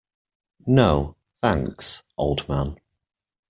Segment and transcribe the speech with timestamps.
[0.65, 2.75] No, thanks, old man.